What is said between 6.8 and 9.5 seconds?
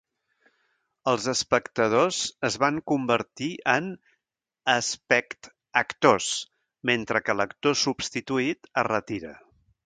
mentre que l'actor substituït es retira.